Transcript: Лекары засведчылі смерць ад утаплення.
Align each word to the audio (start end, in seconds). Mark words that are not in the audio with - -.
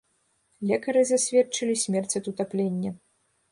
Лекары 0.71 1.03
засведчылі 1.09 1.77
смерць 1.83 2.17
ад 2.23 2.33
утаплення. 2.35 2.97